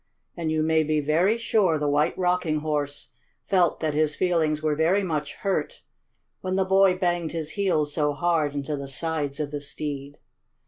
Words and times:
And 0.35 0.51
you 0.51 0.63
may 0.63 0.81
be 0.81 0.99
very 0.99 1.37
sure 1.37 1.77
the 1.77 1.87
White 1.87 2.17
Rocking 2.17 2.61
Horse 2.61 3.11
felt 3.45 3.81
that 3.81 3.93
his 3.93 4.15
feelings 4.15 4.63
were 4.63 4.73
very 4.73 5.03
much 5.03 5.35
hurt 5.35 5.83
when 6.39 6.55
the 6.55 6.65
boy 6.65 6.97
banged 6.97 7.33
his 7.33 7.51
heels 7.51 7.93
so 7.93 8.13
hard 8.13 8.55
into 8.55 8.75
the 8.75 8.87
sides 8.87 9.39
of 9.39 9.51
the 9.51 9.61
steed. 9.61 10.17